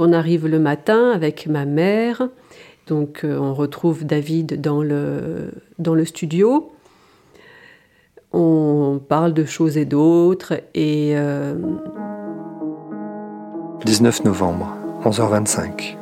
[0.00, 2.28] On arrive le matin avec ma mère,
[2.86, 5.50] donc euh, on retrouve David dans le,
[6.04, 6.70] studio.
[8.32, 11.16] On parle de choses et d'autres et...
[13.84, 15.96] 19 euh, novembre, 11h25.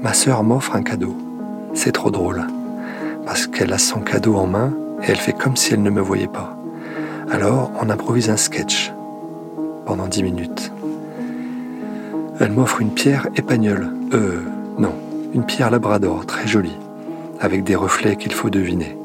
[0.00, 1.16] Ma sœur m'offre un cadeau.
[1.74, 2.46] C'est trop drôle,
[3.26, 4.72] parce qu'elle a son cadeau en main
[5.02, 6.56] et elle fait comme si elle ne me voyait pas.
[7.28, 8.92] Alors on improvise un sketch
[9.84, 10.72] pendant 10 minutes.
[12.42, 13.86] Elle m'offre une pierre épagnole.
[14.14, 14.40] Euh,
[14.76, 14.92] non,
[15.32, 16.76] une pierre labrador, très jolie,
[17.38, 18.98] avec des reflets qu'il faut deviner,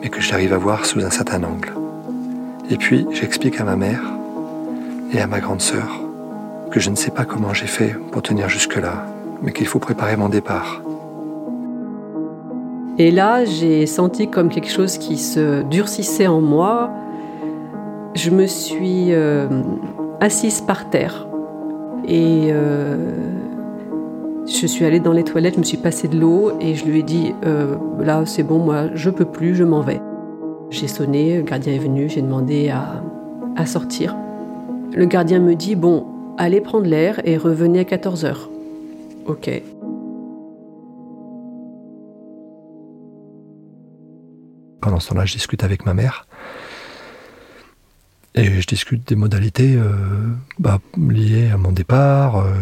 [0.00, 1.72] mais que j'arrive à voir sous un certain angle.
[2.70, 4.04] Et puis, j'explique à ma mère
[5.12, 6.00] et à ma grande sœur
[6.70, 9.04] que je ne sais pas comment j'ai fait pour tenir jusque-là,
[9.42, 10.80] mais qu'il faut préparer mon départ.
[12.98, 16.92] Et là, j'ai senti comme quelque chose qui se durcissait en moi.
[18.14, 19.48] Je me suis euh,
[20.20, 21.26] assise par terre
[22.06, 22.96] et euh,
[24.46, 27.00] je suis allée dans les toilettes, je me suis passée de l'eau et je lui
[27.00, 30.00] ai dit euh, là c'est bon, moi je peux plus, je m'en vais.
[30.70, 33.02] J'ai sonné, le gardien est venu, j'ai demandé à,
[33.56, 34.16] à sortir.
[34.94, 36.06] Le gardien me dit bon,
[36.38, 38.36] allez prendre l'air et revenez à 14h.
[39.26, 39.50] Ok.
[44.80, 46.26] Pendant ce temps-là, je discute avec ma mère.
[48.36, 52.52] Et je discute des modalités euh, bah, liées à mon départ, euh,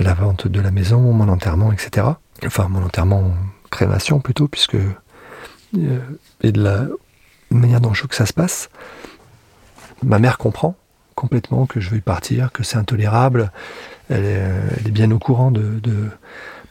[0.00, 2.06] la vente de la maison, mon enterrement, etc.
[2.46, 3.34] Enfin, mon enterrement,
[3.70, 4.76] crémation plutôt, puisque.
[4.76, 6.00] Euh,
[6.42, 6.86] et de la
[7.50, 8.70] manière dont je veux que ça se passe.
[10.02, 10.76] Ma mère comprend
[11.14, 13.52] complètement que je veux partir, que c'est intolérable.
[14.08, 15.78] Elle est, bien au courant de,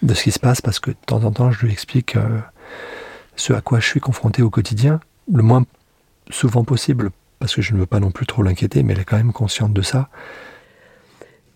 [0.01, 2.15] de, ce qui se passe parce que de temps en temps, je lui explique
[3.35, 4.99] ce à quoi je suis confronté au quotidien,
[5.31, 5.63] le moins
[6.29, 9.03] souvent possible, parce que je ne veux pas non plus trop l'inquiéter, mais elle est
[9.03, 10.09] quand même consciente de ça.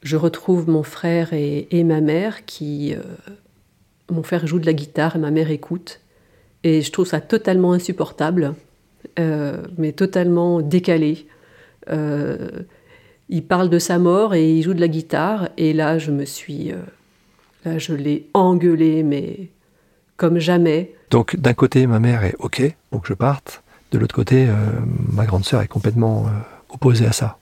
[0.02, 2.96] Je retrouve mon frère et, ma mère qui...
[2.96, 3.02] Euh,
[4.10, 6.02] mon frère joue de la guitare et ma mère écoute.
[6.64, 8.56] Et je trouve ça totalement insupportable,
[9.20, 11.28] euh, mais totalement décalé.
[11.92, 12.50] Euh,
[13.30, 15.50] il parle de sa mort et il joue de la guitare.
[15.56, 16.74] Et là, je me suis...
[17.64, 19.50] là, je l'ai engueulé, mais
[20.18, 20.96] comme jamais.
[21.12, 23.62] Donc d'un côté, ma mère est OK pour que je parte.
[23.96, 24.54] De l'autre côté, euh,
[25.14, 26.30] ma grande sœur est complètement euh,
[26.70, 27.38] opposée à ça.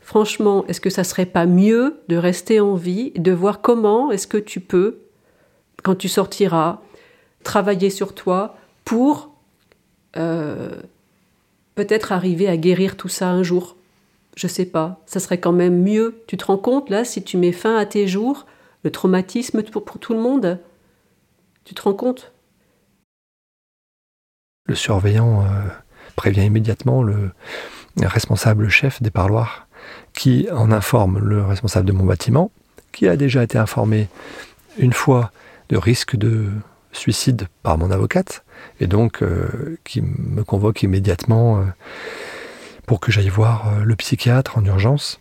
[0.00, 4.28] Franchement, est-ce que ça serait pas mieux de rester en vie, de voir comment est-ce
[4.28, 5.00] que tu peux,
[5.82, 6.78] quand tu sortiras,
[7.42, 9.34] travailler sur toi pour
[10.16, 10.70] euh,
[11.74, 13.74] peut-être arriver à guérir tout ça un jour?
[14.36, 15.00] Je sais pas.
[15.06, 16.22] Ça serait quand même mieux.
[16.28, 18.46] Tu te rends compte là, si tu mets fin à tes jours,
[18.84, 20.60] le traumatisme pour tout le monde?
[21.64, 22.31] Tu te rends compte?
[24.66, 25.46] Le surveillant euh,
[26.16, 27.32] prévient immédiatement le
[28.00, 29.66] responsable chef des parloirs
[30.14, 32.50] qui en informe le responsable de mon bâtiment,
[32.92, 34.08] qui a déjà été informé
[34.78, 35.32] une fois
[35.68, 36.48] de risque de
[36.92, 38.44] suicide par mon avocate,
[38.80, 41.64] et donc euh, qui me convoque immédiatement euh,
[42.86, 45.20] pour que j'aille voir le psychiatre en urgence.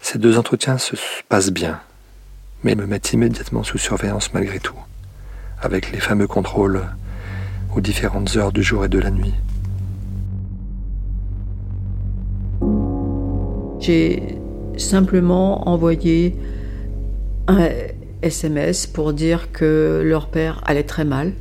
[0.00, 0.96] Ces deux entretiens se
[1.28, 1.80] passent bien,
[2.62, 4.76] mais me mettent immédiatement sous surveillance malgré tout
[5.60, 6.84] avec les fameux contrôles
[7.74, 9.34] aux différentes heures du jour et de la nuit.
[13.80, 14.38] J'ai
[14.76, 16.36] simplement envoyé
[17.46, 17.68] un
[18.22, 21.32] SMS pour dire que leur père allait très mal.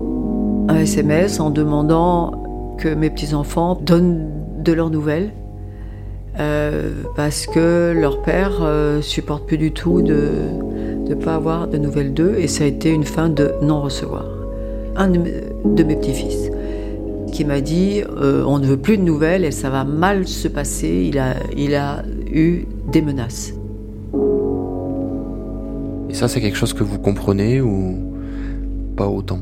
[0.00, 4.28] Un SMS en demandant que mes petits-enfants donnent
[4.62, 5.32] de leurs nouvelles.
[6.38, 10.30] Euh, parce que leur père euh, supporte plus du tout de,
[11.08, 14.39] ne pas avoir de nouvelles d'eux et ça a été une fin de non-recevoir.
[14.96, 16.50] Un de mes petits-fils
[17.32, 20.48] qui m'a dit euh, on ne veut plus de nouvelles et ça va mal se
[20.48, 23.52] passer, il a, il a eu des menaces.
[26.08, 27.96] Et ça c'est quelque chose que vous comprenez ou
[28.96, 29.40] pas autant?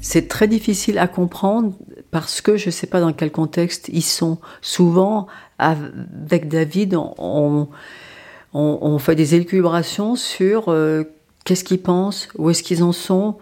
[0.00, 1.72] C'est très difficile à comprendre
[2.12, 4.38] parce que je ne sais pas dans quel contexte ils sont.
[4.62, 5.26] Souvent,
[5.58, 7.68] avec David, on
[8.58, 11.04] on, fait des élucubrations sur euh,
[11.44, 13.36] qu'est-ce qu'ils pensent, où est-ce qu'ils en sont.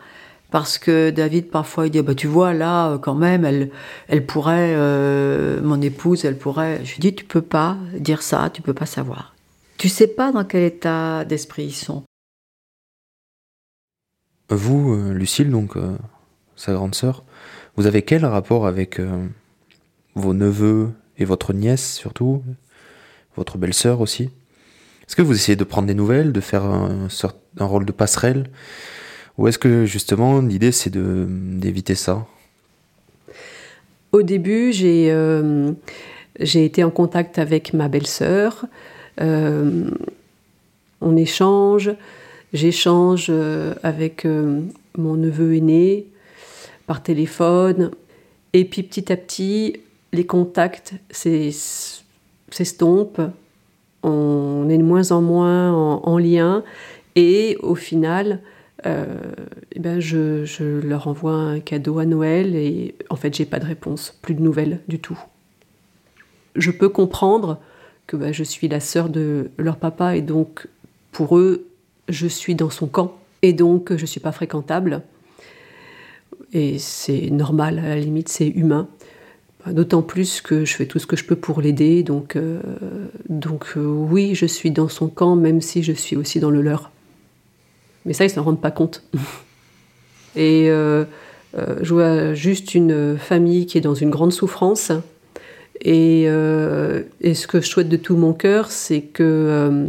[0.55, 3.73] Parce que David, parfois, il dit bah, Tu vois, là, euh, quand même, elle,
[4.07, 6.85] elle pourrait, euh, mon épouse, elle pourrait.
[6.85, 9.35] Je lui dis Tu peux pas dire ça, tu peux pas savoir.
[9.79, 12.05] Tu sais pas dans quel état d'esprit ils sont.
[14.49, 15.77] Vous, Lucille, donc
[16.55, 17.25] sa grande sœur,
[17.75, 19.01] vous avez quel rapport avec
[20.15, 22.45] vos neveux et votre nièce surtout,
[23.35, 24.31] votre belle-sœur aussi?
[25.09, 27.09] Est-ce que vous essayez de prendre des nouvelles, de faire un,
[27.59, 28.49] un rôle de passerelle?
[29.39, 32.27] Ou est-ce que justement l'idée c'est d'éviter ça?
[34.13, 35.73] Au début, euh,
[36.39, 38.67] j'ai été en contact avec ma belle-sœur.
[39.21, 39.91] Euh,
[41.01, 41.91] on échange,
[42.53, 43.33] j'échange
[43.83, 44.25] avec
[44.97, 46.07] mon neveu aîné
[46.87, 47.91] par téléphone.
[48.53, 49.81] Et puis petit à petit,
[50.13, 50.95] les contacts
[52.51, 53.21] s'estompent,
[54.05, 56.63] on est de moins en moins en, lien,
[57.17, 58.54] et au final, euh,
[58.87, 63.67] eh ben je, leur envoie un cadeau à Noël et en fait j'ai pas de
[63.67, 65.19] réponse, plus de nouvelles du tout.
[66.57, 67.59] Je peux comprendre
[68.07, 70.69] que ben, je suis la sœur de leur papa et donc
[71.13, 71.67] pour eux
[72.09, 75.03] je suis dans son camp et donc je suis pas fréquentable
[76.53, 78.89] et c'est normal à la limite c'est humain.
[79.67, 82.61] D'autant plus que je fais tout ce que je peux pour l'aider, donc, euh,
[83.31, 86.61] donc euh, oui, je suis dans son camp, même si je suis aussi dans le
[86.61, 86.91] leur.
[88.07, 89.03] Mais ça, ils ne s'en rendent pas compte.
[90.37, 91.05] Et euh,
[91.81, 94.93] je vois juste une famille qui est dans une grande souffrance.
[95.81, 99.87] Et, et ce que je souhaite de tout mon cœur, c'est que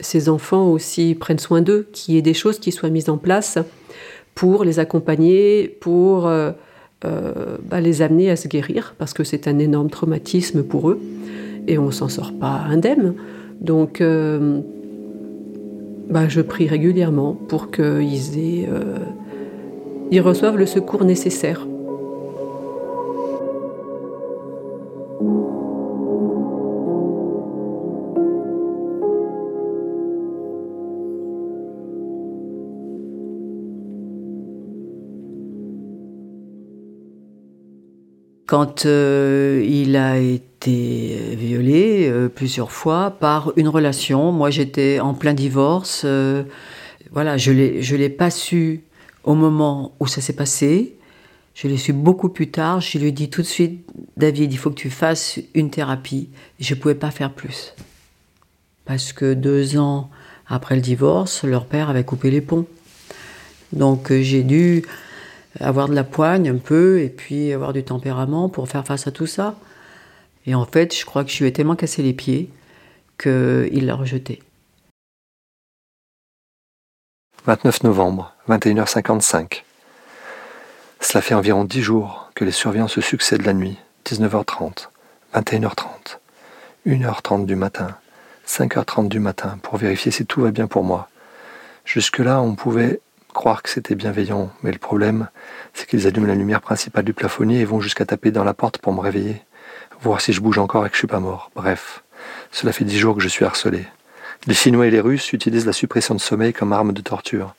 [0.00, 3.18] ces enfants aussi prennent soin d'eux, qu'il y ait des choses qui soient mises en
[3.18, 3.58] place
[4.34, 6.28] pour les accompagner, pour
[7.04, 11.00] euh, bah, les amener à se guérir, parce que c'est un énorme traumatisme pour eux,
[11.66, 13.14] et on s'en sort pas indemne.
[13.60, 14.60] Donc, euh,
[16.08, 18.98] bah, je prie régulièrement pour qu'ils euh,
[20.10, 21.66] ils reçoivent le secours nécessaire.
[38.46, 44.32] quand euh, il a été violé euh, plusieurs fois par une relation.
[44.32, 46.02] Moi, j'étais en plein divorce.
[46.04, 46.42] Euh,
[47.12, 48.82] voilà, je ne l'ai pas su
[49.24, 50.96] au moment où ça s'est passé.
[51.54, 52.80] Je l'ai su beaucoup plus tard.
[52.80, 56.28] Je lui ai dit tout de suite, David, il faut que tu fasses une thérapie.
[56.60, 57.74] Je ne pouvais pas faire plus.
[58.84, 60.10] Parce que deux ans
[60.48, 62.66] après le divorce, leur père avait coupé les ponts.
[63.72, 64.84] Donc j'ai dû
[65.60, 69.10] avoir de la poigne un peu et puis avoir du tempérament pour faire face à
[69.10, 69.56] tout ça.
[70.46, 72.50] Et en fait, je crois que je lui ai tellement cassé les pieds
[73.18, 74.42] qu'il l'a rejeté.
[77.46, 79.62] 29 novembre, 21h55.
[81.00, 83.78] Cela fait environ 10 jours que les surveillants se succèdent la nuit.
[84.06, 84.88] 19h30,
[85.34, 86.18] 21h30,
[86.86, 87.96] 1h30 du matin,
[88.46, 91.08] 5h30 du matin pour vérifier si tout va bien pour moi.
[91.84, 93.00] Jusque-là, on pouvait
[93.34, 95.28] croire que c'était bienveillant, mais le problème,
[95.74, 98.78] c'est qu'ils allument la lumière principale du plafonnier et vont jusqu'à taper dans la porte
[98.78, 99.42] pour me réveiller,
[100.00, 101.50] voir si je bouge encore et que je suis pas mort.
[101.54, 102.04] Bref,
[102.52, 103.86] cela fait dix jours que je suis harcelé.
[104.46, 107.54] Les Chinois et les Russes utilisent la suppression de sommeil comme arme de torture.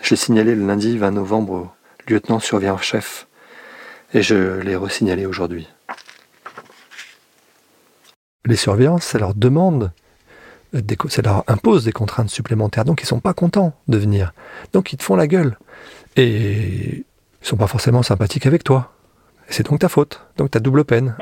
[0.00, 1.70] Je l'ai signalé le lundi 20 novembre au
[2.08, 3.26] lieutenant surveillant-chef,
[4.14, 5.68] et je l'ai resignalé aujourd'hui.
[8.44, 9.92] Les surveillants, ça leur demande
[11.08, 14.32] ça leur impose des contraintes supplémentaires, donc ils sont pas contents de venir.
[14.72, 15.58] Donc ils te font la gueule.
[16.16, 17.04] Et
[17.42, 18.92] ils sont pas forcément sympathiques avec toi.
[19.48, 20.26] c'est donc ta faute.
[20.38, 21.14] Donc tu as double peine.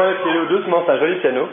[0.00, 1.48] Le piano, doucement, un joli piano.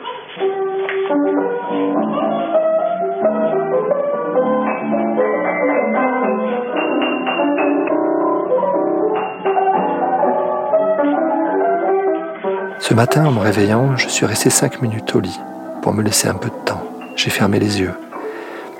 [12.77, 15.39] Ce matin, en me réveillant, je suis resté cinq minutes au lit
[15.81, 16.83] pour me laisser un peu de temps.
[17.15, 17.93] J'ai fermé les yeux.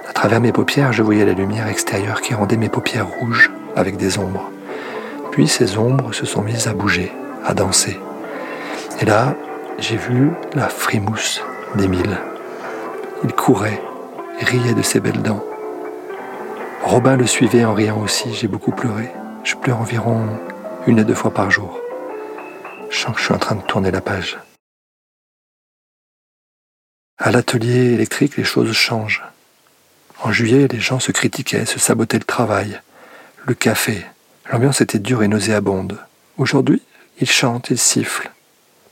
[0.08, 3.98] À travers mes paupières, je voyais la lumière extérieure qui rendait mes paupières rouges avec
[3.98, 4.52] des ombres.
[5.32, 7.12] Puis ces ombres se sont mises à bouger,
[7.44, 8.00] à danser.
[9.02, 9.34] Et là,
[9.78, 11.42] j'ai vu la frimousse
[11.76, 12.18] d'Émile.
[13.24, 13.82] Il courait,
[14.40, 15.44] riait de ses belles dents.
[16.84, 19.10] Robin le suivait en riant aussi, j'ai beaucoup pleuré.
[19.44, 20.28] Je pleure environ
[20.88, 21.80] une à deux fois par jour.
[22.90, 24.38] Je sens que je suis en train de tourner la page.
[27.18, 29.24] À l'atelier électrique, les choses changent.
[30.22, 32.80] En juillet, les gens se critiquaient, se sabotaient le travail,
[33.46, 34.06] le café.
[34.52, 36.00] L'ambiance était dure et nauséabonde.
[36.38, 36.82] Aujourd'hui,
[37.20, 38.32] ils chantent, ils sifflent.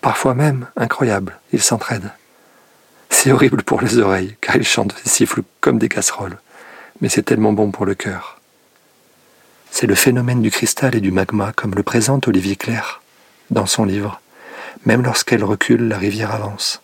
[0.04, 2.12] Parfois même, incroyable, ils s'entraident.
[3.10, 6.40] C'est horrible pour les oreilles, car ils chantent et sifflent comme des casseroles.
[7.00, 8.42] Mais c'est tellement bon pour le cœur.
[9.72, 13.02] C'est le phénomène du cristal et du magma, comme le présente Olivier Clair
[13.50, 14.20] dans son livre.
[14.86, 16.82] Même lorsqu'elle recule, la rivière avance.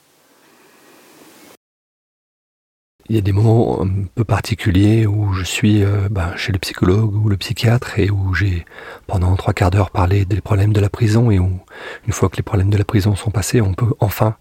[3.10, 6.60] Il y a des moments un peu particuliers où je suis euh, ben, chez le
[6.60, 8.66] psychologue ou le psychiatre et où j'ai
[9.08, 11.60] pendant trois quarts d'heure parlé des problèmes de la prison et où
[12.06, 14.36] une fois que les problèmes de la prison sont passés, on peut enfin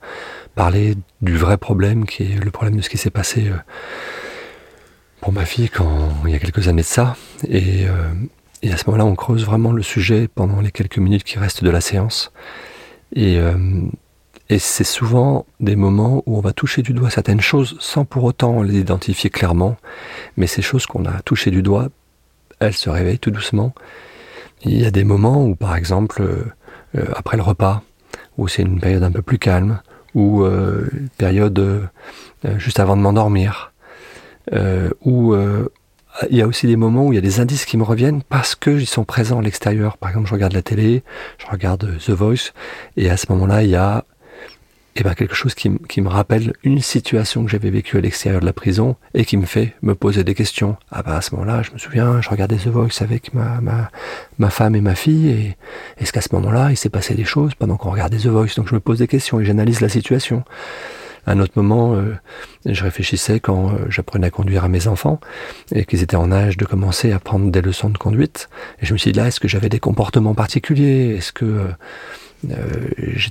[0.55, 3.57] parler du vrai problème qui est le problème de ce qui s'est passé euh,
[5.23, 7.17] pour ma fille quand il y a quelques années de ça.
[7.49, 8.13] Et, euh,
[8.63, 11.65] et à ce moment-là, on creuse vraiment le sujet pendant les quelques minutes qui restent
[11.65, 12.33] de la séance.
[13.17, 13.41] Et,
[14.51, 18.25] Et c'est souvent des moments où on va toucher du doigt certaines choses sans pour
[18.25, 19.77] autant les identifier clairement.
[20.37, 21.89] Mais ces choses qu'on a touchées du doigt,
[22.59, 23.75] elles se réveillent tout doucement.
[24.63, 27.83] Il y a des moments où, par exemple, euh, après le repas,
[28.39, 29.81] où c'est une période un peu plus calme,
[30.15, 31.87] ou euh, une période euh,
[32.57, 33.73] juste avant de m'endormir,
[35.05, 35.37] où
[36.31, 38.23] il y a aussi des moments où il y a des indices qui me reviennent
[38.23, 39.99] parce qu'ils sont présents à l'extérieur.
[39.99, 41.05] Par exemple, je regarde la télé,
[41.37, 42.53] je regarde The Voice,
[42.97, 44.05] et à ce moment-là, il y a
[45.01, 48.47] eh ben, quelque chose qui, me rappelle une situation que j'avais vécue à l'extérieur de
[48.47, 50.77] la prison et qui me fait me poser des questions.
[50.91, 53.91] Ah ben à ce moment-là, je me souviens, je regardais The Voice avec ma, ma,
[54.39, 55.57] ma femme et ma fille, et
[55.99, 58.57] est-ce qu'à ce, moment-là, il s'est passé des choses pendant qu'on regardait The Voice?
[58.57, 60.43] Donc je me pose des questions et j'analyse la situation.
[61.27, 62.15] À un autre moment, euh,
[62.65, 65.21] je réfléchissais quand euh, j'apprenais à conduire à mes enfants
[65.73, 68.49] et qu'ils étaient en âge de commencer à prendre des leçons de conduite.
[68.81, 71.15] Et je me suis dit là, est-ce que j'avais des comportements particuliers?
[71.19, 71.69] Est-ce que euh,
[72.51, 72.91] euh,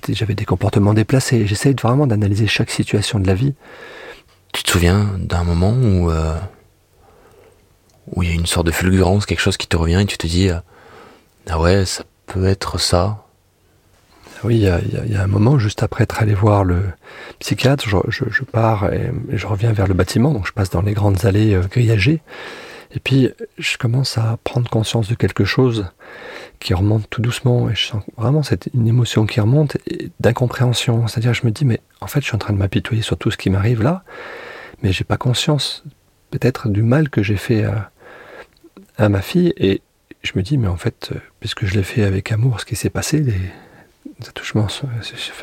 [0.09, 1.47] j'avais des comportements déplacés.
[1.47, 3.53] J'essaye vraiment d'analyser chaque situation de la vie.
[4.53, 6.37] Tu te souviens d'un moment où euh,
[8.13, 10.17] où il y a une sorte de fulgurance, quelque chose qui te revient et tu
[10.17, 10.59] te dis euh,
[11.49, 13.23] ah ouais ça peut être ça.
[14.43, 16.83] Oui, il y, a, un moment juste après être allé voir le
[17.39, 21.25] psychiatre, je, pars et, je reviens vers le bâtiment, donc je passe dans les grandes
[21.25, 22.21] allées grillagées.
[22.91, 25.87] Et puis, je commence à prendre conscience de quelque chose
[26.59, 27.69] qui remonte tout doucement.
[27.69, 29.77] Et je sens vraiment cette, une émotion qui remonte
[30.19, 31.07] d'incompréhension.
[31.07, 33.31] C'est-à-dire, je me dis, mais en fait, je suis en train de m'apitoyer sur tout
[33.31, 34.03] ce qui m'arrive là,
[34.83, 35.83] mais j'ai pas conscience
[36.31, 37.65] peut-être du mal que j'ai fait
[38.97, 39.53] à, ma fille.
[39.57, 39.81] Et
[40.23, 42.89] je me dis, mais en fait, puisque je l'ai fait avec amour, ce qui s'est
[42.89, 44.67] passé, les attouchements,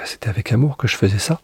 [0.04, 1.40] c'était avec amour que je faisais ça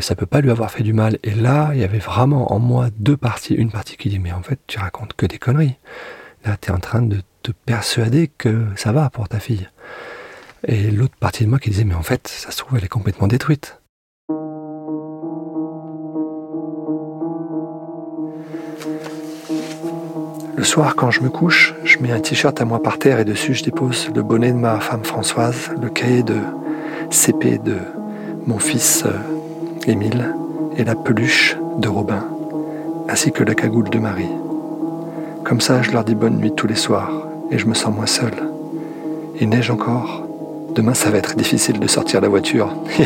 [0.00, 1.18] ça peut pas lui avoir fait du mal.
[1.22, 3.54] Et là, il y avait vraiment en moi deux parties.
[3.54, 5.76] Une partie qui dit, mais en fait, tu racontes que des conneries.
[6.44, 9.68] Là, tu es en train de te persuader que ça va pour ta fille.
[10.66, 12.88] Et l'autre partie de moi qui disait, mais en fait, ça se trouve, elle est
[12.88, 13.78] complètement détruite.
[20.56, 23.26] Le soir, quand je me couche, je mets un t-shirt à moi par terre et
[23.26, 26.38] dessus, je dépose le bonnet de ma femme Françoise, le cahier de
[27.10, 27.76] CP de
[28.46, 29.10] mon fils euh,
[29.86, 30.34] Émile
[30.78, 32.26] et la peluche de Robin,
[33.10, 34.32] ainsi que la cagoule de Marie.
[35.44, 38.06] Comme ça, je leur dis bonne nuit tous les soirs et je me sens moins
[38.06, 38.32] seul.
[39.40, 40.22] Il neige encore.
[40.74, 42.74] Demain, ça va être difficile de sortir la voiture.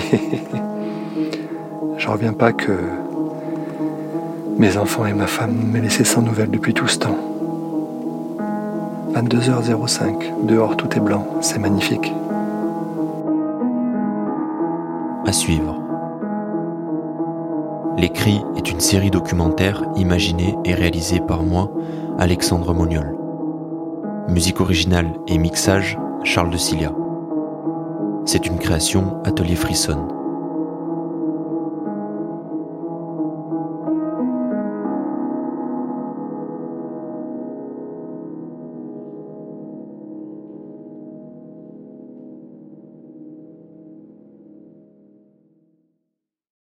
[1.99, 2.73] Je reviens pas que
[4.57, 7.17] mes enfants et ma femme m'aient laissé sans nouvelles depuis tout ce temps.
[9.13, 12.13] 22h05, dehors tout est blanc, c'est magnifique.
[15.27, 15.77] À suivre.
[17.99, 21.71] Les Cris est une série documentaire imaginée et réalisée par moi,
[22.19, 23.18] Alexandre Moniol.
[24.29, 26.93] Musique originale et mixage, Charles de Cilia.
[28.27, 30.18] C'est une création Atelier Frisson.